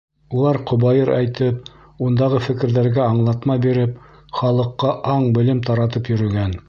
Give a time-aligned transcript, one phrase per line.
[0.35, 1.67] Улар ҡобайыр әйтеп,
[2.07, 3.95] ундағы фекерҙәргә аңлатма биреп,
[4.39, 6.59] халыҡҡа аң-белем таратып йөрөгән.